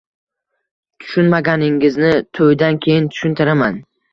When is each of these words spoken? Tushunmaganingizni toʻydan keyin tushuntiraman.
Tushunmaganingizni 1.03 2.11
toʻydan 2.41 2.83
keyin 2.87 3.15
tushuntiraman. 3.15 3.79